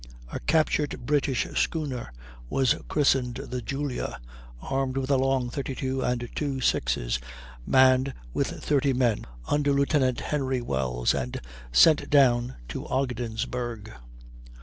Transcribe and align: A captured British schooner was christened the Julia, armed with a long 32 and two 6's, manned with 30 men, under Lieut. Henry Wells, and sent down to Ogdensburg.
A 0.33 0.39
captured 0.39 1.05
British 1.05 1.45
schooner 1.55 2.11
was 2.49 2.73
christened 2.87 3.35
the 3.35 3.61
Julia, 3.61 4.19
armed 4.59 4.97
with 4.97 5.11
a 5.11 5.15
long 5.15 5.51
32 5.51 6.01
and 6.03 6.27
two 6.33 6.55
6's, 6.55 7.19
manned 7.67 8.11
with 8.33 8.47
30 8.47 8.93
men, 8.93 9.25
under 9.47 9.71
Lieut. 9.73 9.93
Henry 10.21 10.59
Wells, 10.59 11.13
and 11.13 11.39
sent 11.71 12.09
down 12.09 12.55
to 12.69 12.87
Ogdensburg. 12.87 13.91